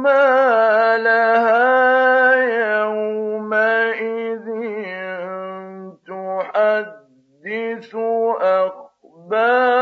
[0.04, 2.34] ما لها
[2.82, 4.48] يومئذ
[6.08, 7.96] تحدث
[9.32, 9.82] أخبارها؟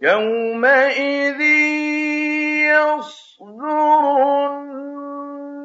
[0.00, 1.40] يومئذ
[2.70, 4.04] يصدر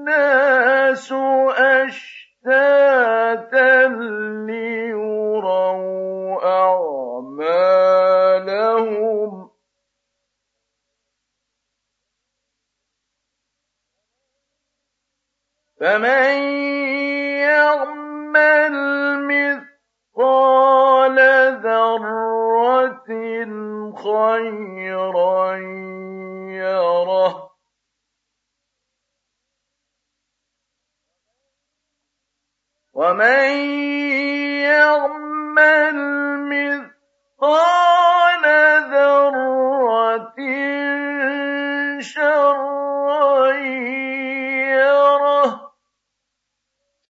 [0.03, 1.13] الناس
[1.57, 3.07] أشتاتا
[4.47, 5.53] ليروا
[6.45, 7.83] أعمالهم
[15.79, 16.33] فمن
[17.43, 18.73] يعمل
[19.27, 19.52] مثقال
[23.95, 25.57] خيرا
[26.49, 27.53] يره.
[32.93, 33.49] ومن
[34.61, 35.97] يعمل
[36.49, 37.72] مثقال